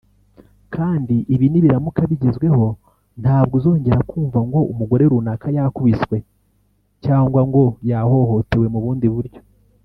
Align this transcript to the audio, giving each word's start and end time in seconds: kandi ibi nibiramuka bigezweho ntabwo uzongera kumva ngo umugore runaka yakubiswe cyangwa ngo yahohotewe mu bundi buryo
kandi 0.75 1.15
ibi 1.33 1.45
nibiramuka 1.49 2.01
bigezweho 2.09 2.65
ntabwo 3.21 3.53
uzongera 3.59 3.99
kumva 4.09 4.39
ngo 4.47 4.59
umugore 4.71 5.03
runaka 5.11 5.47
yakubiswe 5.57 6.17
cyangwa 7.03 7.41
ngo 7.47 7.63
yahohotewe 7.89 8.65
mu 8.73 8.79
bundi 8.85 9.07
buryo 9.15 9.41